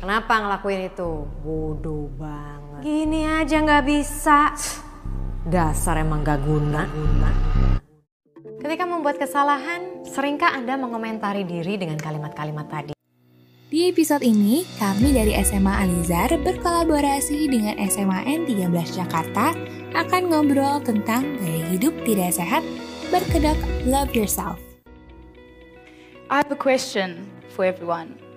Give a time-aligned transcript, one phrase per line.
[0.00, 1.28] Kenapa ngelakuin itu?
[1.44, 2.80] Bodoh banget.
[2.80, 4.56] Gini aja nggak bisa.
[5.44, 6.88] Dasar emang gak guna.
[8.60, 12.92] Ketika membuat kesalahan, seringkah Anda mengomentari diri dengan kalimat-kalimat tadi?
[13.68, 19.52] Di episode ini, kami dari SMA Alizar berkolaborasi dengan SMA N13 Jakarta
[19.92, 22.64] akan ngobrol tentang gaya hidup tidak sehat
[23.12, 24.56] berkedok Love Yourself.
[26.32, 28.29] I have a question for everyone.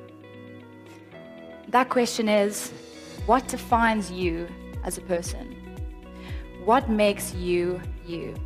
[1.74, 2.70] That question is
[3.26, 4.46] what defines you
[4.86, 5.58] as a person?
[6.70, 8.38] What makes you you?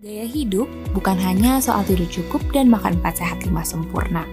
[0.00, 0.64] Gaya hidup
[0.96, 4.24] bukan hanya soal tidur cukup dan makan empat sehat lima sempurna.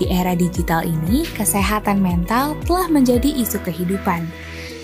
[0.00, 4.24] Di era digital ini, kesehatan mental telah menjadi isu kehidupan.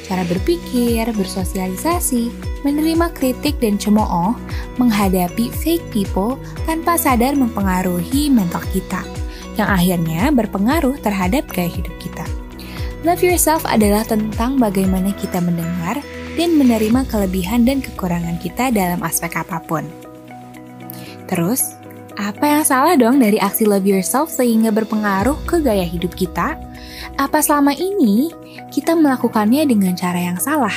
[0.04, 2.28] Cara berpikir, bersosialisasi,
[2.68, 4.36] menerima kritik dan cemooh,
[4.76, 6.36] menghadapi fake people
[6.68, 9.00] tanpa sadar mempengaruhi mental kita,
[9.56, 12.24] yang akhirnya berpengaruh terhadap gaya hidup kita.
[13.04, 16.00] Love Yourself adalah tentang bagaimana kita mendengar
[16.36, 19.84] dan menerima kelebihan dan kekurangan kita dalam aspek apa pun.
[21.26, 21.76] Terus,
[22.16, 26.56] apa yang salah dong dari aksi love yourself sehingga berpengaruh ke gaya hidup kita?
[27.20, 28.32] Apa selama ini
[28.72, 30.74] kita melakukannya dengan cara yang salah?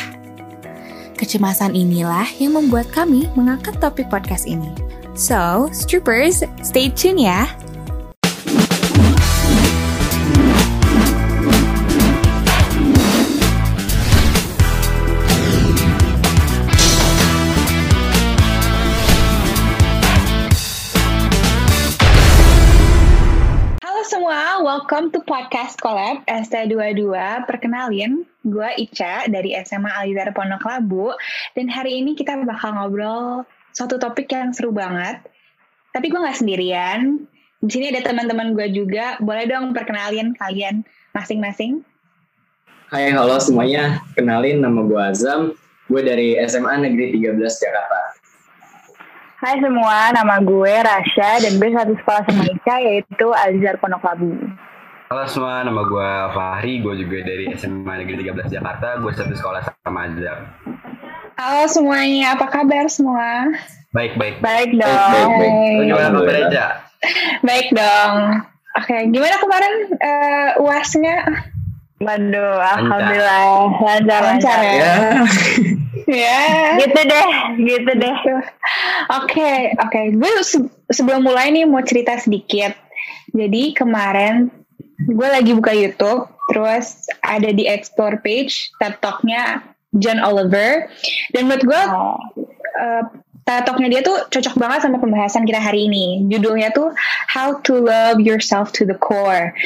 [1.20, 4.72] Kecemasan inilah yang membuat kami mengangkat topik podcast ini.
[5.20, 7.44] So, Strippers, stay tune ya!
[25.00, 27.08] Welcome to podcast collab ST22.
[27.48, 31.16] Perkenalin, gue Ica dari SMA Alizar Pondok Labu.
[31.56, 35.24] Dan hari ini kita bakal ngobrol suatu topik yang seru banget.
[35.96, 37.16] Tapi gue gak sendirian.
[37.64, 39.16] Di sini ada teman-teman gue juga.
[39.24, 40.84] Boleh dong perkenalin kalian
[41.16, 41.80] masing-masing?
[42.92, 44.04] Hai, halo semuanya.
[44.20, 45.56] Kenalin nama gue Azam.
[45.88, 48.20] Gue dari SMA Negeri 13 Jakarta.
[49.40, 54.36] Hai semua, nama gue Rasya dan gue satu sekolah sama Ica yaitu Alizar Pondok Labu.
[55.10, 59.66] Halo semua, nama gue Fahri, gue juga dari SMA Negeri 13 Jakarta, gue satu sekolah
[59.82, 60.38] sama Azhar.
[61.34, 63.50] Halo semuanya, apa kabar semua?
[63.90, 64.38] Baik, baik.
[64.38, 64.86] Baik dong.
[64.86, 65.78] Baik, baik, baik.
[65.90, 66.66] Gimana kabar Aja?
[67.42, 68.16] baik dong.
[68.78, 71.18] Oke, gimana kemarin uh, uasnya?
[72.06, 73.42] Waduh, alhamdulillah
[73.82, 74.78] lancar-lancar ya.
[74.78, 74.94] ya.
[76.22, 76.42] ya.
[76.86, 77.30] Gitu deh,
[77.66, 78.14] gitu deh.
[78.14, 78.46] Oke,
[79.26, 79.90] okay, oke.
[79.90, 80.06] Okay.
[80.14, 80.62] Gue se
[80.94, 82.78] sebelum mulai nih mau cerita sedikit.
[83.34, 84.59] Jadi kemarin
[85.10, 89.66] gue lagi buka YouTube, terus ada di explore page TED Talk-nya
[89.98, 90.86] John Oliver.
[91.34, 92.18] Dan menurut gue oh.
[92.78, 93.04] uh,
[93.46, 96.30] TED Talk-nya dia tuh cocok banget sama pembahasan kita hari ini.
[96.30, 96.94] Judulnya tuh
[97.30, 99.58] How to Love Yourself to the Core.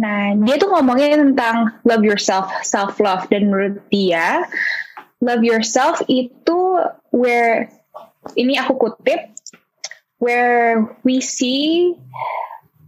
[0.00, 4.48] Nah, dia tuh ngomongin tentang love yourself, self love dan menurut dia
[5.22, 6.80] love yourself itu
[7.14, 7.70] where
[8.34, 9.30] ini aku kutip
[10.18, 11.94] where we see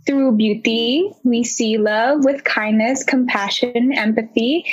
[0.06, 4.64] through beauty we see love with kindness, compassion, empathy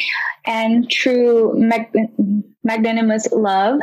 [0.46, 1.88] and true mag
[2.62, 3.80] magnanimous love.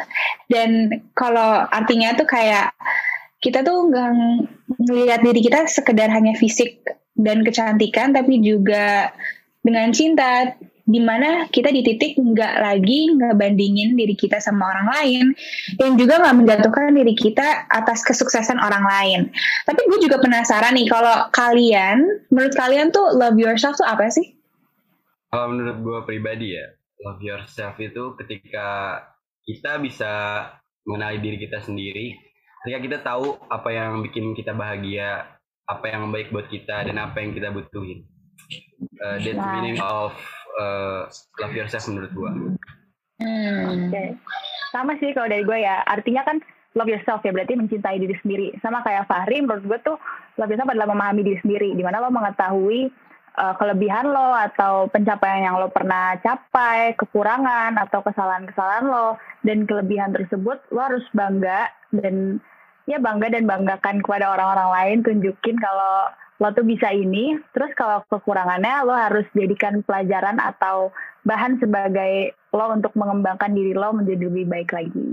[0.52, 2.72] Dan kalau artinya tuh kayak
[3.42, 4.10] kita tuh nggak
[4.82, 6.82] ngelihat diri kita sekedar hanya fisik
[7.18, 9.10] dan kecantikan tapi juga
[9.62, 10.54] dengan cinta
[10.88, 15.24] di mana kita di titik nggak lagi ngebandingin diri kita sama orang lain
[15.76, 19.20] dan juga nggak menjatuhkan diri kita atas kesuksesan orang lain.
[19.68, 24.32] Tapi gue juga penasaran nih kalau kalian, menurut kalian tuh love yourself tuh apa sih?
[25.28, 26.72] Kalau menurut gue pribadi ya,
[27.04, 29.04] love yourself itu ketika
[29.44, 30.12] kita bisa
[30.88, 32.16] mengenali diri kita sendiri,
[32.64, 35.36] ketika kita tahu apa yang bikin kita bahagia,
[35.68, 38.08] apa yang baik buat kita dan apa yang kita butuhin.
[39.04, 40.16] Uh, that's the meaning of
[40.58, 41.06] uh,
[41.40, 42.30] love yourself menurut gua.
[43.18, 43.62] Hmm.
[43.70, 43.88] Oke.
[43.90, 44.08] Okay.
[44.74, 45.82] Sama sih kalau dari gue ya.
[45.86, 46.38] Artinya kan
[46.76, 48.48] love yourself ya berarti mencintai diri sendiri.
[48.60, 49.96] Sama kayak Fahri menurut gue tuh
[50.36, 51.72] love yourself adalah memahami diri sendiri.
[51.74, 52.90] Di mana lo mengetahui
[53.38, 59.16] uh, kelebihan lo atau pencapaian yang lo pernah capai, kekurangan atau kesalahan-kesalahan lo
[59.46, 62.42] dan kelebihan tersebut lo harus bangga dan
[62.88, 66.08] ya bangga dan banggakan kepada orang-orang lain tunjukin kalau
[66.38, 70.94] lo tuh bisa ini terus kalau kekurangannya lo harus jadikan pelajaran atau
[71.26, 75.08] bahan sebagai lo untuk mengembangkan diri lo menjadi lebih baik lagi.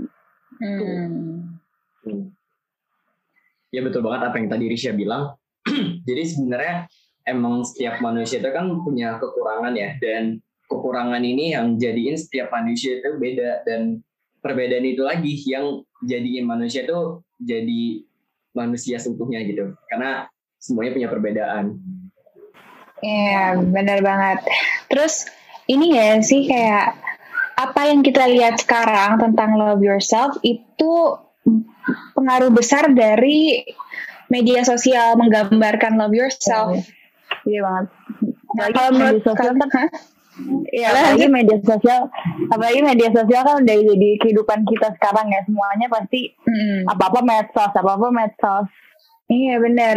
[0.56, 1.60] Hmm.
[3.74, 5.34] ya betul banget apa yang tadi Risha bilang.
[6.08, 6.86] Jadi sebenarnya
[7.26, 10.38] emang setiap manusia itu kan punya kekurangan ya dan
[10.70, 14.00] kekurangan ini yang jadiin setiap manusia itu beda dan
[14.40, 18.06] perbedaan itu lagi yang jadiin manusia itu jadi
[18.54, 19.74] manusia seutuhnya gitu.
[19.90, 20.30] Karena
[20.66, 21.64] semuanya punya perbedaan
[22.96, 24.38] Iya, benar banget.
[24.88, 25.28] Terus
[25.68, 26.96] ini ya sih kayak
[27.56, 30.92] apa yang kita lihat sekarang tentang love yourself itu
[32.16, 33.64] pengaruh besar dari
[34.32, 36.72] media sosial menggambarkan love yourself.
[37.44, 37.86] Iya banget.
[38.56, 39.60] Nah, kalau menurut kalian?
[40.68, 42.12] Iya, apalagi media sosial,
[42.52, 46.84] apalagi media sosial kan udah jadi kehidupan kita sekarang ya semuanya pasti Mm-mm.
[46.92, 48.68] apa-apa medsos, apa-apa medsos.
[49.26, 49.96] Iya benar.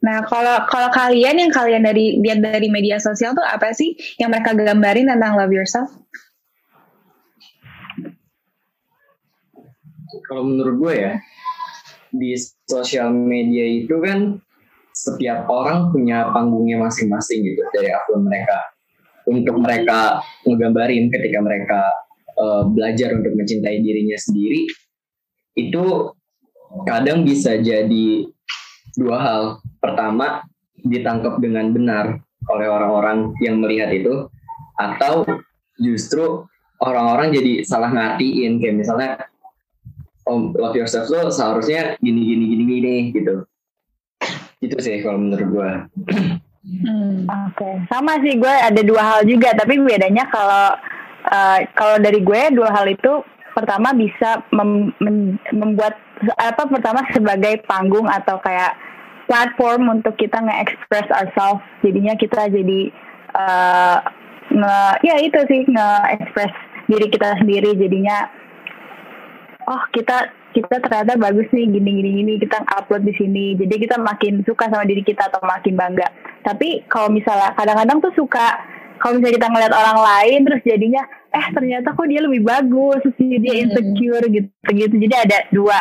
[0.00, 4.32] Nah kalau kalau kalian yang kalian dari lihat dari media sosial tuh apa sih yang
[4.32, 5.92] mereka gambarin tentang love yourself?
[10.28, 11.14] Kalau menurut gue ya,
[12.12, 12.32] di
[12.64, 14.40] sosial media itu kan
[14.92, 18.56] setiap orang punya panggungnya masing-masing gitu dari akun mereka.
[19.28, 21.80] Untuk mereka ngegambarin ketika mereka
[22.36, 24.64] eh, belajar untuk mencintai dirinya sendiri,
[25.56, 25.84] itu
[26.88, 28.26] kadang bisa jadi
[28.98, 29.42] dua hal.
[29.82, 30.46] Pertama,
[30.82, 34.26] ditangkap dengan benar oleh orang-orang yang melihat itu,
[34.78, 35.24] atau
[35.78, 36.46] justru
[36.82, 39.10] orang-orang jadi salah ngartiin kayak misalnya
[40.26, 43.34] oh love yourself tuh seharusnya gini gini gini gini gitu
[44.62, 45.70] itu sih kalau menurut gua
[46.62, 47.26] Hmm.
[47.26, 50.78] Oke, sama sih gue ada dua hal juga, tapi bedanya kalau
[51.26, 53.18] eh, kalau dari gue dua hal itu
[53.50, 55.98] pertama bisa mem- men- membuat
[56.38, 58.74] apa pertama sebagai panggung atau kayak
[59.26, 61.64] platform untuk kita nge-express ourselves.
[61.82, 62.80] Jadinya kita jadi
[63.34, 63.98] eh,
[64.52, 66.52] nge ya itu sih nge-express
[66.90, 67.74] diri kita sendiri.
[67.74, 68.28] Jadinya
[69.66, 73.96] oh kita kita ternyata bagus nih gini gini gini kita upload di sini jadi kita
[73.98, 76.04] makin suka sama diri kita atau makin bangga
[76.44, 78.60] tapi kalau misalnya kadang-kadang tuh suka
[79.00, 81.02] kalau misalnya kita ngeliat orang lain terus jadinya
[81.32, 85.78] eh ternyata kok dia lebih bagus terus dia insecure gitu gitu jadi ada dua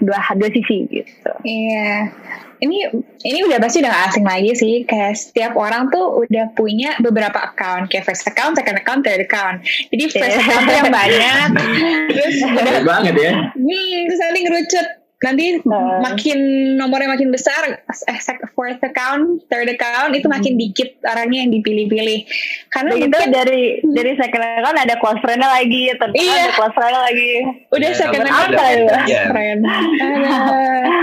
[0.00, 2.12] dua dua sisi gitu Iya.
[2.60, 2.92] Ini
[3.24, 4.74] ini udah pasti udah gak asing lagi sih.
[4.84, 7.88] Kayak setiap orang tuh udah punya beberapa account.
[7.88, 9.64] Kayak first account, second account, third account.
[9.88, 10.44] Jadi first Iya.
[10.44, 11.48] account yang banyak.
[12.12, 14.86] terus banget ya hmm, terus nanti ngerucut.
[15.20, 16.00] Nanti Hmm.
[16.00, 16.38] makin
[16.74, 17.60] nomornya makin besar.
[18.08, 18.18] Eh,
[18.50, 22.24] fourth account, third account itu makin dikit orangnya yang dipilih-pilih.
[22.66, 26.32] Karena Begitu mungkin dari dari second account ada close friend lagi terus Iya.
[26.40, 27.32] ada close friend lagi
[27.68, 28.88] udah Ya, second account apa ada ya?
[28.88, 29.60] best friend.
[29.60, 30.96] Aduh.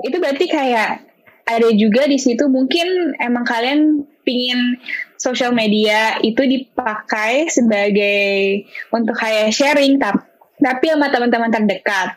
[0.00, 0.88] itu berarti kayak
[1.44, 2.88] ada juga di situ mungkin
[3.18, 3.80] emang kalian
[4.22, 4.80] pingin
[5.16, 10.24] social media itu dipakai sebagai untuk kayak sharing tap-
[10.56, 12.16] tapi sama teman-teman terdekat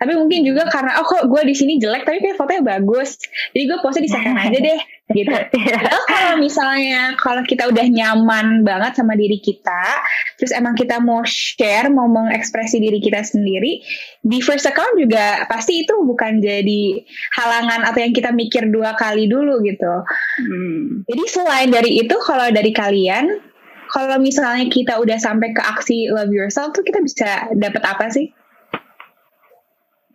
[0.00, 3.20] tapi mungkin juga karena oh kok gue di sini jelek tapi kayak fotonya bagus.
[3.52, 4.80] Jadi gue postnya di second aja deh
[5.12, 5.36] gitu.
[5.76, 10.00] Atau kalau misalnya kalau kita udah nyaman banget sama diri kita
[10.40, 13.84] terus emang kita mau share mau mengekspresi diri kita sendiri
[14.24, 17.04] di first account juga pasti itu bukan jadi
[17.36, 19.94] halangan atau yang kita mikir dua kali dulu gitu.
[20.40, 21.04] Hmm.
[21.04, 23.50] jadi selain dari itu kalau dari kalian
[23.90, 28.30] kalau misalnya kita udah sampai ke aksi love yourself tuh kita bisa dapat apa sih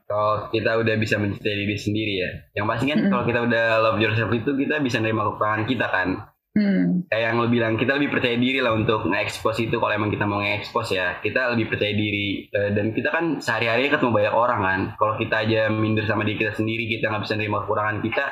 [0.06, 2.32] Kalau kita udah bisa mencintai diri sendiri ya.
[2.62, 3.12] Yang pasti kan Mm-mm.
[3.12, 6.10] kalau kita udah love yourself itu kita bisa nerima kekurangan kita kan.
[6.54, 7.10] hmm.
[7.10, 10.30] Kayak yang lo bilang kita lebih percaya diri lah untuk nge-expose itu kalau emang kita
[10.30, 11.18] mau nge-expose ya.
[11.26, 14.82] Kita lebih percaya diri Eh, dan kita kan sehari-hari ketemu banyak orang kan.
[14.96, 18.26] Kalau kita aja minder sama diri kita sendiri, kita nggak bisa nerima kekurangan kita,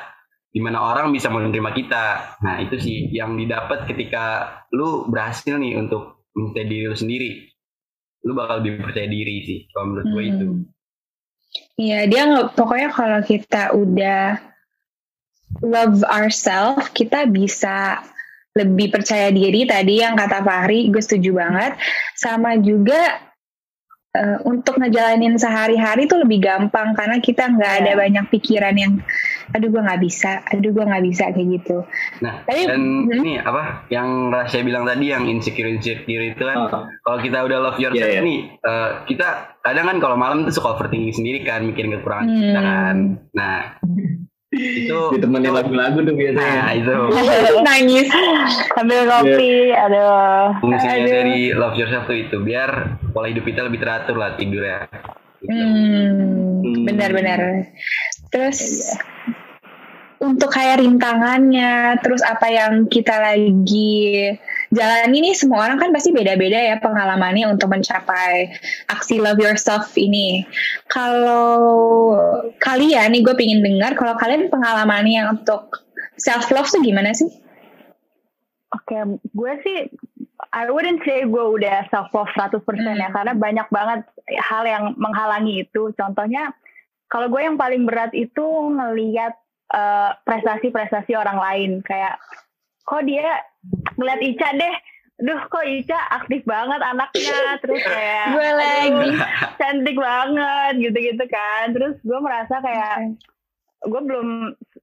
[0.54, 2.04] gimana orang bisa menerima kita.
[2.40, 4.24] Nah, itu sih yang didapat ketika
[4.72, 7.30] lu berhasil nih untuk mencintai diri lu sendiri.
[8.24, 10.46] Lu bakal lebih percaya diri sih kalau menurut gue itu.
[11.74, 14.38] Iya, dia nggak pokoknya kalau kita udah
[15.62, 18.02] love ourselves, kita bisa
[18.54, 21.74] lebih percaya diri tadi yang kata Fahri, gue setuju banget.
[22.14, 23.18] Sama juga
[24.14, 27.98] eh, untuk ngejalanin sehari-hari tuh lebih gampang karena kita nggak ada Iya.
[27.98, 29.02] banyak pikiran yang,
[29.50, 31.82] aduh gue nggak bisa, aduh gue nggak bisa kayak gitu.
[32.22, 33.10] Nah, Tapi- dan Hmm.
[33.10, 37.58] ini apa yang saya bilang tadi yang insecure insecure itu kan Ah, kalau kita udah
[37.58, 38.22] love yourself Iya, iya.
[38.22, 42.52] nih eh, kita kadang kan kalau malam tuh suka overthinking sendiri kan mikirin kekurangan kita
[42.52, 42.62] Hmm.
[42.62, 42.96] kan
[43.32, 43.58] nah
[44.54, 46.92] itu ditemenin lagu-lagu tuh nah biasanya itu
[47.66, 48.06] Nangis.
[48.70, 51.10] sambil ngopi aduh fungsinya Aduh.
[51.10, 52.70] dari love yourself tuh itu biar
[53.10, 54.86] pola hidup kita lebih teratur lah tidurnya
[55.40, 55.52] Gitu.
[55.52, 56.84] Hmm, Hmm.
[56.88, 57.68] benar-benar.
[58.30, 58.88] Terus
[60.16, 64.32] untuk kayak rintangannya, terus apa yang kita lagi
[64.74, 68.50] jalani nih semua orang kan pasti beda-beda ya pengalamannya untuk mencapai
[68.90, 70.42] aksi love yourself ini.
[70.90, 72.12] Kalau
[72.58, 75.86] kalian nih gue pingin dengar kalau kalian pengalamannya untuk
[76.18, 77.30] self love tuh gimana sih?
[78.74, 79.78] Oke, gue sih
[80.50, 83.14] I wouldn't say gue udah self love 100% ya Hmm.
[83.14, 84.00] karena banyak banget
[84.42, 85.94] hal yang menghalangi itu.
[85.94, 86.50] Contohnya
[87.06, 88.42] kalau gue yang paling berat itu
[88.74, 89.38] ngeliat
[89.74, 92.18] eh, prestasi-prestasi orang lain kayak
[92.84, 93.40] kok dia
[93.98, 94.74] ngeliat Ica deh.
[95.14, 97.58] Duh kok Ica aktif banget anaknya.
[97.62, 99.10] Terus kayak gue lagi
[99.60, 101.70] cantik banget gitu-gitu kan.
[101.70, 103.14] Terus gue merasa kayak
[103.84, 104.28] gue belum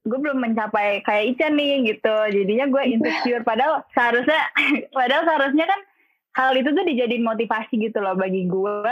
[0.02, 2.16] gue belum mencapai kayak Ica nih gitu.
[2.32, 3.44] Jadinya gue insecure.
[3.44, 4.40] Padahal seharusnya
[4.96, 5.80] padahal seharusnya kan
[6.32, 8.88] hal itu tuh dijadiin motivasi gitu loh bagi gue.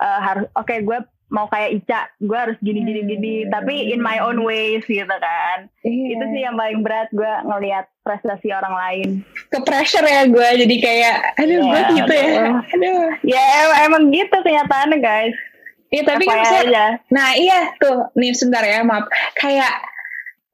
[0.00, 0.96] Uh, harus oke okay, gue
[1.30, 3.34] mau kayak Ica gue harus gini gini gini.
[3.46, 3.50] Hmm.
[3.54, 5.70] tapi in my own ways gitu kan.
[5.86, 6.18] Yeah.
[6.18, 9.08] itu sih yang paling berat gue ngelihat prestasi orang lain.
[9.48, 12.28] Ke pressure ya gue jadi kayak aduh yeah, gue gitu ya
[12.74, 13.08] aduh.
[13.22, 13.44] ya
[13.86, 15.38] emang gitu kenyataannya guys.
[15.90, 19.10] Iya tapi kan saya, nah iya tuh nih sebentar ya maaf.
[19.34, 19.74] Kayak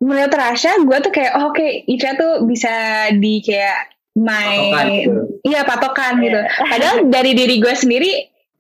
[0.01, 2.73] menurut Rasha gue tuh kayak oh, oke okay, Ica tuh bisa
[3.17, 5.21] di kayak my patokan, gitu.
[5.45, 6.41] iya patokan gitu.
[6.41, 8.13] Padahal dari diri gue sendiri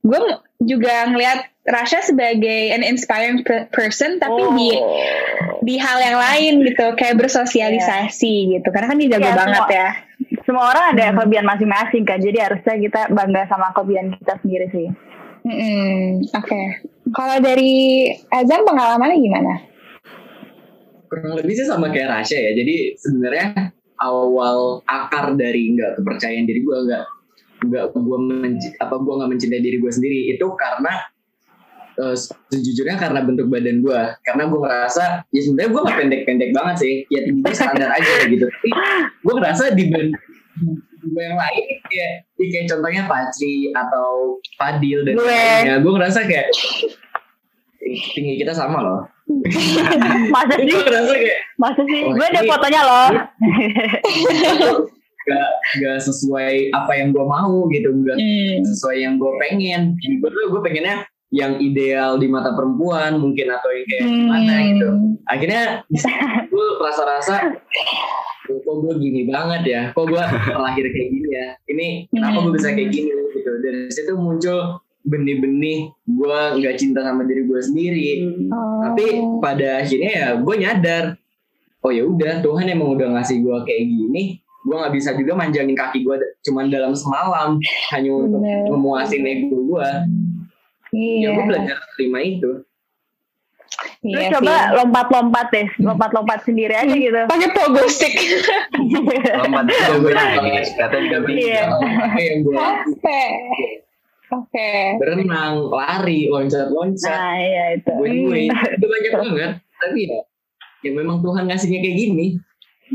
[0.04, 0.20] gue
[0.60, 3.42] juga ngelihat Rasha sebagai an inspiring
[3.74, 4.54] person tapi oh.
[4.54, 4.70] di
[5.66, 8.52] di hal yang lain gitu kayak bersosialisasi yeah.
[8.58, 9.88] gitu karena kan dia jago yeah, banget semua, ya
[10.46, 11.14] semua orang ada hmm.
[11.18, 14.88] kelebihan masing-masing kan jadi harusnya kita bangga sama kelebihan kita sendiri sih
[15.46, 16.42] Hmm, Oke.
[16.42, 16.66] Okay.
[17.14, 19.62] Kalau dari Azam pengalamannya gimana?
[21.06, 22.52] Kurang lebih sih sama kayak Rasya ya.
[22.58, 23.70] Jadi sebenarnya
[24.02, 27.06] awal akar dari nggak kepercayaan diri gue nggak
[27.62, 28.18] nggak gue
[28.82, 30.92] apa gue nggak mencintai diri gue sendiri itu karena
[32.00, 32.16] uh,
[32.52, 36.94] sejujurnya karena bentuk badan gue karena gue ngerasa ya sebenarnya gue nggak pendek-pendek banget sih.
[37.12, 38.46] Ya tinggi standar aja gitu.
[38.46, 38.70] Tapi
[39.22, 39.84] gue ngerasa di
[41.06, 45.76] gue yang lain kayak, kayak contohnya Patri atau Fadil dan lainnya.
[45.80, 46.48] Gue ngerasa kayak
[48.14, 49.00] tinggi kita sama loh.
[50.34, 50.70] Masa sih?
[50.70, 52.00] gue ngerasa kayak masa sih?
[52.06, 53.08] oh, gue ada fotonya loh.
[55.26, 55.50] gak,
[55.82, 57.90] gak sesuai apa yang gue mau gitu.
[58.06, 58.62] Gak hmm.
[58.74, 59.98] sesuai yang gue pengen.
[59.98, 64.14] Gue gue pengennya yang ideal di mata perempuan mungkin atau yang kayak hmm.
[64.14, 64.88] gimana gitu.
[65.26, 65.62] Akhirnya
[66.52, 67.36] gue rasa-rasa
[68.46, 69.82] kok gue gini banget ya?
[69.90, 71.48] Kok gue terlahir kayak gini ya?
[71.66, 73.10] Ini kenapa gue bisa kayak gini?
[73.34, 73.50] Gitu.
[73.58, 78.10] Dari situ muncul benih-benih gue nggak cinta sama diri gue sendiri.
[78.50, 78.82] Oh.
[78.82, 81.04] tapi pada akhirnya ya gue nyadar
[81.86, 84.38] oh ya udah Tuhan emang udah ngasih gue kayak gini.
[84.66, 87.58] Gue nggak bisa juga manjangin kaki gue cuman dalam semalam
[87.94, 89.88] hanya untuk memuasin ego gue
[90.96, 91.16] Iya.
[91.20, 92.64] Ya gue belajar terima itu.
[94.06, 97.04] Lu iya coba lompat-lompat deh, lompat-lompat sendiri aja hmm.
[97.04, 97.20] gitu.
[97.28, 98.14] Pakai pogo stick.
[99.42, 101.62] lompat pogo stick, kata juga bisa.
[102.16, 103.24] Yang gue Oke.
[104.26, 104.70] Oke.
[104.98, 107.14] Berenang, lari, loncat-loncat.
[107.14, 107.92] Nah, iya itu.
[107.94, 109.52] Gue gue itu banyak banget.
[109.76, 110.20] Tapi ya,
[110.82, 112.26] ya memang Tuhan ngasihnya kayak gini.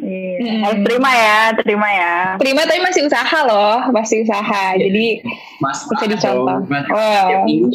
[0.01, 0.38] Iya.
[0.41, 0.62] Hmm.
[0.65, 2.15] Harus terima ya, terima ya.
[2.41, 4.63] Terima tapi masih usaha loh, masih usaha.
[4.74, 5.22] Ya, Jadi
[5.62, 6.58] mas bisa dicontoh.
[6.89, 7.27] Wow.
[7.29, 7.70] Tiap minggu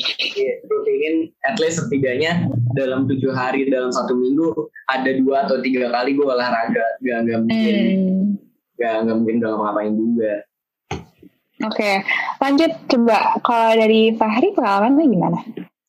[0.90, 1.14] ingin
[1.46, 4.50] at least setidaknya dalam tujuh hari dalam satu minggu
[4.90, 6.86] ada dua atau tiga kali gue olahraga.
[6.98, 8.26] Gak gak mungkin, hmm.
[8.82, 10.34] gak gak mungkin gak ngapain juga.
[11.64, 11.94] Oke, okay.
[12.36, 15.40] lanjut coba kalau dari Fahri pengalamannya gimana?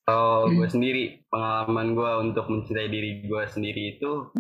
[0.08, 4.32] Kalau gue sendiri pengalaman gue untuk mencintai diri gue sendiri itu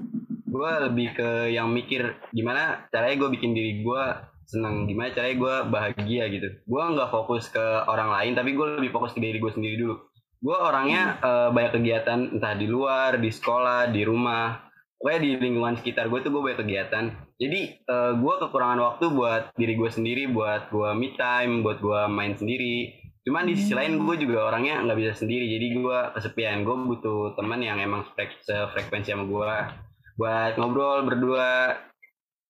[0.47, 4.03] gue lebih ke yang mikir gimana caranya gue bikin diri gue
[4.47, 6.63] senang gimana caranya gue bahagia gitu.
[6.63, 10.07] Gue nggak fokus ke orang lain tapi gue lebih fokus ke diri gue sendiri dulu.
[10.39, 14.71] Gue orangnya uh, banyak kegiatan entah di luar di sekolah di rumah
[15.03, 17.11] pokoknya di lingkungan sekitar gue tuh gue banyak kegiatan.
[17.35, 22.01] Jadi uh, gue kekurangan waktu buat diri gue sendiri buat gue me time buat gue
[22.07, 25.51] main sendiri cuman di sisi lain gue juga orangnya nggak bisa sendiri.
[25.51, 26.63] Jadi gue kesepian.
[26.63, 29.51] Gue butuh teman yang emang frekuensi sama gue
[30.15, 31.75] buat ngobrol berdua.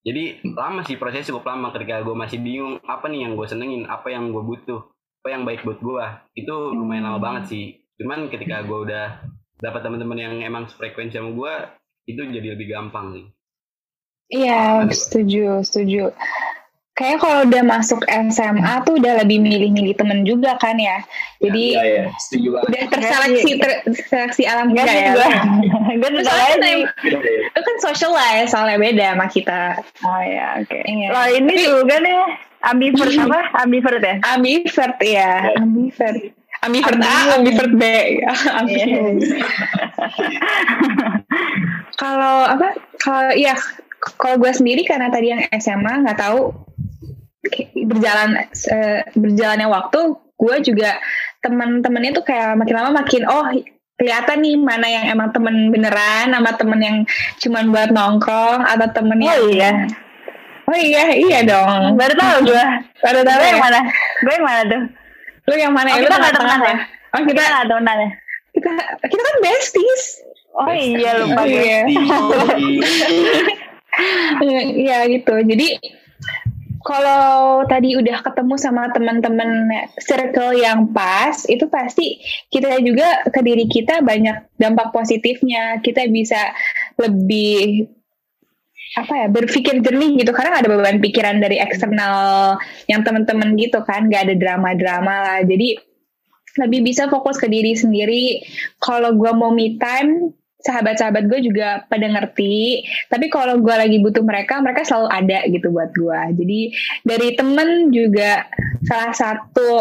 [0.05, 3.89] Jadi lama sih prosesnya cukup lama ketika gue masih bingung apa nih yang gue senengin?
[3.89, 4.85] Apa yang gue butuh?
[5.25, 6.05] Apa yang baik buat gue
[6.37, 7.65] itu lumayan lama banget sih.
[7.97, 9.25] Cuman ketika gue udah
[9.57, 11.53] dapat teman-teman yang emang frekuensi sama gue
[12.05, 13.25] itu jadi lebih gampang sih.
[14.29, 16.13] Iya setuju setuju
[16.97, 18.01] kayak kalau udah masuk
[18.33, 21.05] SMA tuh udah lebih milih-milih temen juga kan ya.
[21.37, 22.61] Jadi ya, ya, ya.
[22.65, 25.13] udah terseleksi terseleksi alam gak ya.
[25.13, 26.89] Gue lagi.
[27.53, 29.77] Itu kan socialize soalnya beda sama kita.
[30.01, 30.73] Oh ya, oke.
[30.73, 30.81] Okay.
[30.89, 31.07] Iya.
[31.13, 32.17] Loh ini Tapi, juga nih
[32.65, 33.39] ambivert apa?
[33.61, 34.15] Ambivert ya?
[34.25, 35.53] Ambivert ya.
[35.61, 36.21] Ambivert.
[36.65, 37.83] Ambivert A, ambivert B.
[38.57, 39.21] Ambivert.
[42.01, 42.73] Kalau apa?
[42.97, 43.53] Kalau iya
[44.17, 46.53] kalau gue sendiri karena tadi yang SMA nggak tahu
[47.87, 49.99] berjalan uh, berjalannya waktu
[50.37, 51.01] gue juga
[51.41, 53.45] teman-temannya tuh kayak makin lama makin oh
[53.97, 56.97] kelihatan nih mana yang emang temen beneran sama temen yang
[57.41, 59.71] cuman buat nongkrong atau temen oh, yang iya?
[60.67, 61.95] Oh iya iya dong.
[61.95, 62.65] Baru tahu gue
[62.99, 63.79] baru tahu yang mana.
[64.19, 64.81] gue yang mana tuh?
[65.47, 65.95] Lu yang mana?
[65.95, 66.75] Oh, kita nggak temenan ya?
[67.15, 68.09] oh kita nggak temenan ya?
[68.51, 68.71] Kita
[69.07, 70.03] kita kan besties.
[70.51, 71.81] Oh iya lupa oh, gue iya.
[74.83, 75.33] Iya gitu.
[75.39, 75.67] Jadi
[76.83, 83.65] kalau tadi udah ketemu sama teman-teman circle yang pas, itu pasti kita juga ke diri
[83.65, 85.79] kita banyak dampak positifnya.
[85.81, 86.53] Kita bisa
[86.99, 87.87] lebih
[88.97, 90.33] apa ya berpikir jernih gitu.
[90.33, 92.57] Karena ada beban pikiran dari eksternal
[92.91, 94.09] yang teman-teman gitu kan.
[94.11, 95.39] Gak ada drama-drama lah.
[95.45, 95.77] Jadi
[96.57, 98.41] lebih bisa fokus ke diri sendiri.
[98.81, 100.33] Kalau gue mau me time
[100.67, 102.83] sahabat-sahabat gue juga pada ngerti.
[103.07, 106.19] Tapi kalau gue lagi butuh mereka mereka selalu ada gitu buat gue.
[106.43, 106.59] Jadi
[107.07, 108.43] dari temen juga
[108.83, 109.71] salah satu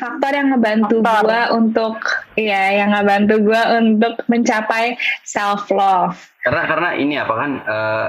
[0.00, 1.96] faktor yang ngebantu gue untuk
[2.40, 4.94] ya yang ngebantu gue untuk mencapai
[5.26, 6.14] self love
[6.46, 8.08] karena karena ini apa kan uh,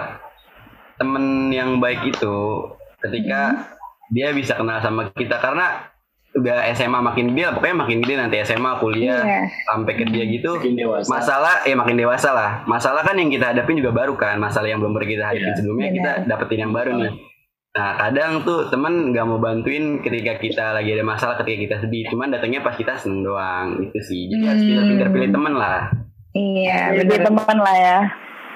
[1.01, 2.70] temen yang baik itu
[3.01, 4.13] ketika hmm.
[4.13, 5.41] dia bisa kenal sama kita.
[5.41, 5.90] Karena
[6.31, 9.45] udah SMA makin gede pokoknya makin gede nanti SMA kuliah yeah.
[9.67, 10.51] sampai kerja gitu.
[11.11, 12.51] Masalah ya makin dewasa lah.
[12.63, 15.57] Masalah kan yang kita hadapin juga baru kan masalah yang belum pernah kita hadapin yeah.
[15.59, 15.95] sebelumnya yeah.
[16.00, 17.13] kita dapetin yang baru nih.
[17.71, 22.07] Nah kadang tuh temen nggak mau bantuin ketika kita lagi ada masalah ketika kita sedih.
[22.07, 24.31] Cuman datangnya pas kita seneng doang itu sih.
[24.31, 24.47] Jadi hmm.
[24.47, 25.79] harus pintar-pintar pilih temen lah.
[26.31, 28.00] Iya lebih teman lah ya.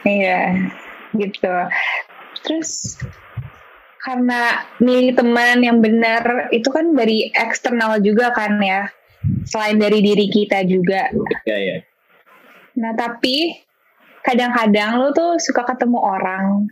[0.08, 0.40] Iya
[1.20, 1.56] gitu.
[2.40, 3.00] Terus
[4.06, 8.86] karena milih teman yang benar itu kan dari eksternal juga kan ya.
[9.50, 11.10] Selain dari diri kita juga.
[11.50, 11.78] Ya ya
[12.76, 13.56] nah tapi
[14.20, 16.68] kadang-kadang lo tuh suka ketemu orang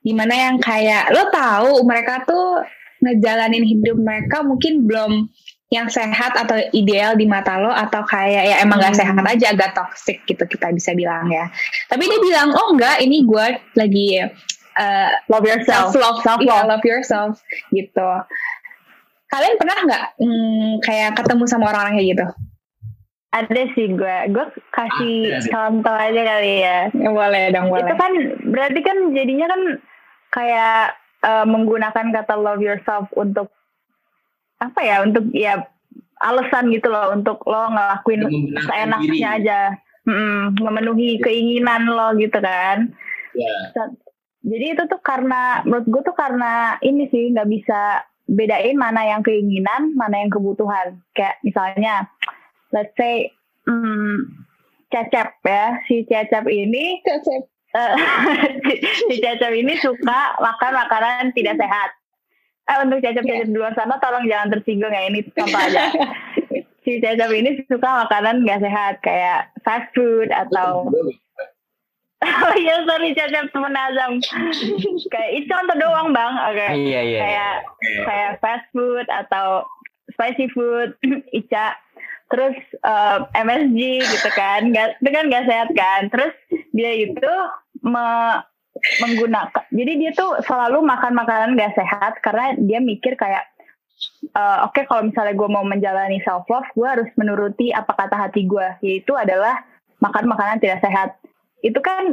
[0.00, 2.64] di mana yang kayak lo tahu mereka tuh
[3.04, 5.28] ngejalanin hidup mereka mungkin belum
[5.68, 9.00] yang sehat atau ideal di mata lo atau kayak ya emang gak hmm.
[9.00, 11.50] sehat aja agak toxic gitu kita bisa bilang ya.
[11.90, 14.06] Tapi dia bilang oh enggak ini gue lagi
[14.78, 17.40] uh, love yourself, self love, self love, yeah, love yourself
[17.70, 18.08] gitu.
[19.30, 22.26] Kalian pernah nggak mm, kayak ketemu sama orang-orang kayak gitu?
[23.34, 26.78] Ada sih gue, gue kasih ah, contoh aja kali ya.
[26.94, 27.10] ya.
[27.10, 27.82] Boleh dong, boleh.
[27.82, 28.12] Itu kan
[28.46, 29.62] berarti kan jadinya kan
[30.30, 30.82] kayak
[31.26, 33.50] uh, menggunakan kata love yourself untuk
[34.62, 35.02] apa ya?
[35.02, 35.66] Untuk ya
[36.22, 38.22] alasan gitu loh untuk lo ngelakuin
[38.70, 39.60] seenaknya aja,
[40.06, 42.94] mm, memenuhi keinginan lo gitu kan.
[43.34, 43.98] Yeah
[44.44, 49.24] jadi itu tuh karena menurut gue tuh karena ini sih nggak bisa bedain mana yang
[49.24, 51.00] keinginan mana yang kebutuhan.
[51.16, 52.04] Kayak misalnya
[52.68, 53.32] let's say
[53.64, 54.44] hmm,
[54.92, 57.40] cecep ya si cecep ini cecep.
[57.72, 57.96] uh,
[59.08, 61.96] si cecep ini suka makan makanan tidak sehat.
[62.64, 65.88] Eh untuk cecep-cecep di luar sana tolong jangan tersinggung ya ini contoh aja.
[66.84, 70.84] Si cecep ini suka makanan nggak sehat kayak fast food atau
[72.24, 74.20] Oh iya sorry Cecep temen Azam.
[75.12, 76.32] Kayak itu contoh doang bang.
[76.52, 76.68] Okay.
[76.78, 77.54] Iya iya Kayak
[78.04, 79.68] Kayak fast food atau
[80.14, 80.96] Spicy food
[81.38, 81.76] Ica.
[82.32, 84.72] Terus uh, eh, MSG gitu kan.
[84.72, 86.00] Gak, Itu kan gak sehat kan.
[86.08, 86.34] Terus
[86.72, 87.34] dia itu
[87.84, 88.40] me,
[88.74, 93.46] Menggunakan Jadi dia tuh selalu makan makanan gak sehat Karena dia mikir kayak
[94.34, 98.18] uh, Oke okay, kalau misalnya gue mau menjalani self love Gue harus menuruti apa kata
[98.18, 99.62] hati gue Yaitu adalah
[100.02, 101.16] Makan makanan tidak sehat
[101.64, 102.12] itu kan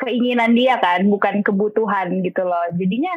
[0.00, 2.64] keinginan dia kan bukan kebutuhan gitu loh.
[2.72, 3.12] Jadinya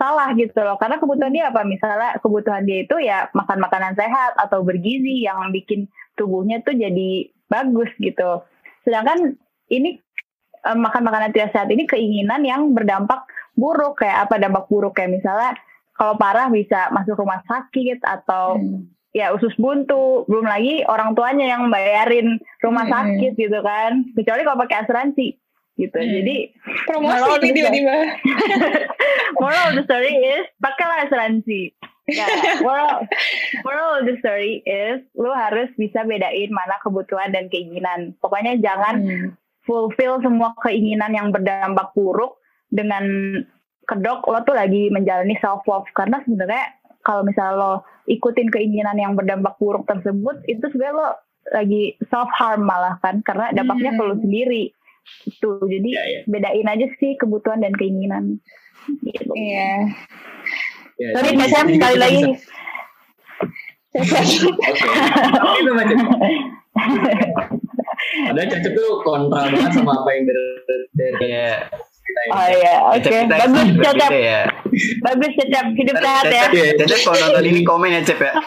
[0.00, 0.80] salah gitu loh.
[0.80, 1.62] Karena kebutuhan dia apa?
[1.68, 7.28] Misalnya kebutuhan dia itu ya makan makanan sehat atau bergizi yang bikin tubuhnya tuh jadi
[7.52, 8.40] bagus gitu.
[8.88, 9.36] Sedangkan
[9.68, 10.00] ini
[10.64, 14.00] eh, makan makanan tidak sehat ini keinginan yang berdampak buruk.
[14.00, 14.96] Kayak apa dampak buruk?
[14.96, 15.52] Kayak misalnya
[15.92, 20.24] kalau parah bisa masuk rumah sakit atau hmm ya usus buntu.
[20.28, 22.92] Belum lagi orang tuanya yang bayarin rumah hmm.
[22.92, 24.04] sakit gitu kan.
[24.16, 25.28] Kecuali kalau pakai asuransi
[25.80, 25.96] gitu.
[25.96, 26.12] Hmm.
[26.20, 26.36] jadi
[26.84, 27.94] promosi tiba-tiba.
[29.40, 31.72] moral of the story is pakailah asuransi.
[32.10, 32.26] Ya
[32.66, 33.06] moral
[33.62, 38.16] moral of the story is lu harus bisa bedain mana kebutuhan dan keinginan.
[38.20, 39.28] Pokoknya jangan hmm.
[39.64, 43.04] fulfill semua keinginan yang berdampak buruk dengan
[43.86, 46.64] kedok lo tuh lagi menjalani self love karena sebenarnya
[47.02, 47.72] kalau misalnya lo
[48.06, 51.08] ikutin keinginan yang berdampak buruk tersebut itu sebenarnya lo
[51.50, 53.98] lagi self harm malah kan karena dampaknya hmm.
[53.98, 54.62] ke lo sendiri
[55.26, 56.20] itu jadi ya, ya.
[56.30, 58.38] bedain aja sih kebutuhan dan keinginan
[59.02, 59.90] gitu iya
[60.98, 62.22] ya, tapi biasanya sekali lagi
[68.32, 70.44] Ada cacep tuh kontra banget sama apa yang dari,
[70.96, 71.68] dari yeah.
[72.32, 73.04] Oh iya, oke.
[73.04, 73.20] Okay.
[73.28, 74.10] Bagus Cecep.
[74.12, 74.42] Ya.
[75.02, 76.44] Bagus Cecep, hidup sehat ya.
[76.50, 78.32] Cecep kalau nonton ini komen ya Cep ya.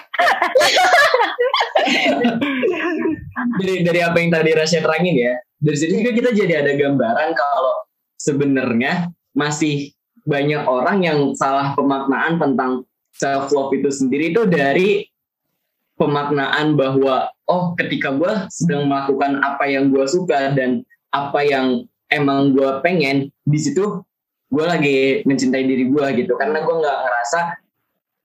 [3.61, 7.29] dari dari apa yang tadi Rasya terangin ya, dari sini juga kita jadi ada gambaran
[7.35, 7.75] kalau
[8.17, 9.93] sebenarnya masih
[10.25, 15.05] banyak orang yang salah pemaknaan tentang self love itu sendiri itu dari
[15.95, 22.51] pemaknaan bahwa oh ketika gue sedang melakukan apa yang gue suka dan apa yang emang
[22.51, 24.03] gue pengen di situ
[24.51, 27.39] gue lagi mencintai diri gue gitu karena gue nggak ngerasa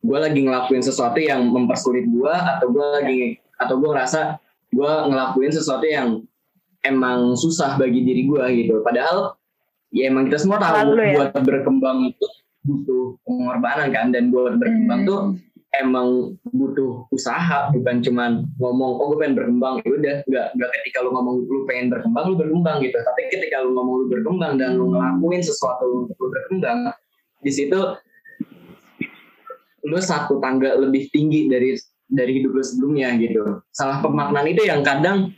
[0.00, 3.20] gue lagi ngelakuin sesuatu yang mempersulit gue atau gue lagi
[3.60, 4.20] atau gue ngerasa
[4.72, 6.24] gue ngelakuin sesuatu yang
[6.80, 9.36] emang susah bagi diri gue gitu padahal
[9.92, 11.14] ya emang kita semua tahu Lalu ya.
[11.18, 12.26] buat berkembang itu
[12.60, 15.08] butuh pengorbanan kan dan buat berkembang Hmm.
[15.08, 15.20] tuh
[15.78, 19.74] emang butuh usaha bukan cuman ngomong oh gue pengen berkembang.
[19.86, 22.98] Ya udah nggak nggak ketika lu ngomong lu pengen berkembang lu berkembang gitu.
[22.98, 26.90] Tapi ketika lu ngomong lu berkembang dan lu ngelakuin sesuatu untuk lu berkembang
[27.40, 27.80] di situ
[29.80, 31.72] lu satu tangga lebih tinggi dari
[32.10, 33.62] dari hidup lu sebelumnya gitu.
[33.70, 35.30] Salah pemaknaan itu yang kadang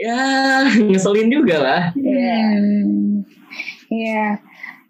[0.00, 0.22] ya
[0.88, 1.82] ngeselin juga lah.
[1.98, 2.40] Iya.
[2.56, 3.10] Hmm,
[3.90, 4.38] Iya,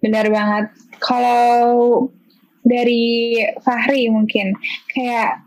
[0.04, 0.64] benar banget.
[1.00, 2.12] Kalau
[2.60, 4.52] dari Fahri mungkin
[4.92, 5.40] kayak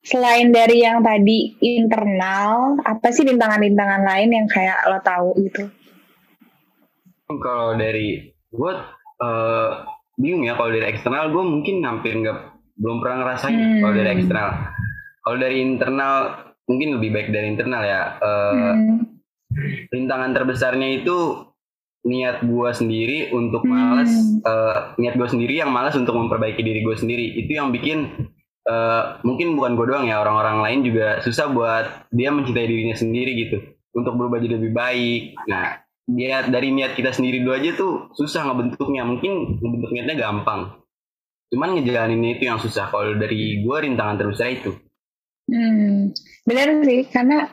[0.00, 5.68] selain dari yang tadi internal, apa sih rintangan-rintangan lain yang kayak lo tahu gitu?
[7.30, 8.72] Kalau dari gue
[9.20, 9.70] eh,
[10.18, 12.38] bingung ya kalau dari eksternal gue mungkin hampir nggak
[12.80, 13.80] belum pernah ngerasain Hmm.
[13.84, 14.48] kalau dari eksternal.
[15.20, 16.14] Kalau dari internal
[16.64, 18.02] mungkin lebih baik dari internal ya.
[18.18, 18.98] Eh, Hmm.
[19.90, 21.49] rintangan terbesarnya itu
[22.00, 23.72] niat gue sendiri untuk Hmm.
[23.76, 27.36] malas eh, niat gue sendiri yang malas untuk memperbaiki diri gue sendiri.
[27.44, 28.28] Itu yang bikin
[28.64, 33.32] eh, mungkin bukan gue doang ya orang-orang lain juga susah buat dia mencintai dirinya sendiri
[33.48, 33.56] gitu
[33.96, 35.22] untuk berubah jadi lebih baik.
[35.48, 39.04] Nah dia dari niat kita sendiri dulu aja tuh susah ngebentuknya.
[39.04, 40.60] Mungkin ngebentuk niatnya gampang.
[41.50, 42.88] Cuman ngejalaninnya itu yang susah.
[42.88, 44.70] Kalau dari gue rintangan terbesar itu.
[45.50, 46.14] Hmm,
[46.48, 47.46] benar sih, karena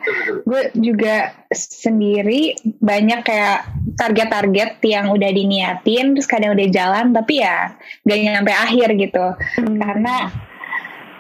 [0.48, 3.68] gue juga sendiri banyak kayak
[4.00, 7.76] target-target yang udah diniatin, terus kadang udah jalan, tapi ya
[8.08, 9.26] gak nyampe akhir gitu.
[9.60, 10.32] Karena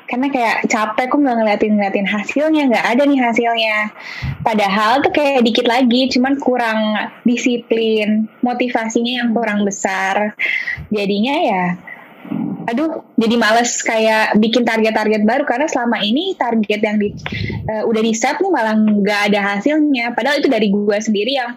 [0.07, 3.77] karena kayak capek kok nggak ngeliatin ngeliatin hasilnya, nggak ada nih hasilnya.
[4.39, 6.79] Padahal tuh kayak dikit lagi, cuman kurang
[7.27, 10.31] disiplin, motivasinya yang kurang besar.
[10.95, 11.65] Jadinya ya
[12.67, 17.15] aduh jadi males kayak bikin target-target baru karena selama ini target yang di,
[17.71, 21.55] eh, udah di set nih malah nggak ada hasilnya padahal itu dari gue sendiri yang